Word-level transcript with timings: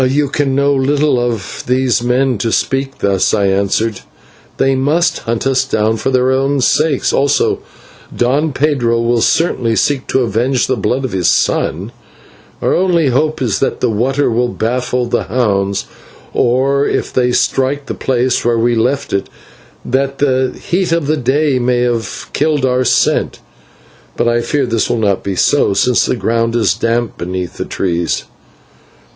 "You 0.09 0.29
can 0.29 0.55
know 0.55 0.73
little 0.73 1.19
of 1.19 1.63
these 1.67 2.01
men 2.01 2.39
to 2.39 2.51
speak 2.51 2.97
thus," 3.01 3.35
I 3.35 3.45
answered; 3.45 3.99
"they 4.57 4.73
must 4.73 5.19
hunt 5.19 5.45
us 5.45 5.63
down 5.63 5.97
for 5.97 6.09
their 6.09 6.31
own 6.31 6.59
sakes, 6.61 7.13
also 7.13 7.59
Don 8.11 8.51
Pedro 8.51 8.99
will 8.99 9.21
certainly 9.21 9.75
seek 9.75 10.07
to 10.07 10.21
avenge 10.21 10.65
the 10.65 10.75
blood 10.75 11.05
of 11.05 11.11
his 11.11 11.27
son. 11.27 11.91
Our 12.63 12.73
only 12.73 13.09
hope 13.09 13.43
is 13.43 13.59
that 13.59 13.79
the 13.79 13.91
water 13.91 14.31
will 14.31 14.47
baffle 14.47 15.05
the 15.05 15.25
hounds, 15.25 15.85
or 16.33 16.87
that, 16.87 16.97
if 16.97 17.13
they 17.13 17.31
strike 17.31 17.85
the 17.85 17.93
place 17.93 18.43
where 18.43 18.57
we 18.57 18.73
left 18.73 19.13
it, 19.13 19.29
the 19.85 20.59
heat 20.59 20.91
of 20.91 21.05
the 21.05 21.15
day 21.17 21.59
may 21.59 21.81
have 21.81 22.27
killed 22.33 22.65
our 22.65 22.83
scent. 22.83 23.37
But 24.17 24.27
I 24.27 24.41
fear 24.41 24.63
that 24.65 24.71
this 24.71 24.89
will 24.89 24.97
not 24.97 25.21
be 25.21 25.35
so, 25.35 25.75
since 25.75 26.07
the 26.07 26.15
ground 26.15 26.55
is 26.55 26.73
damp 26.73 27.19
beneath 27.19 27.57
the 27.57 27.65
trees." 27.65 28.23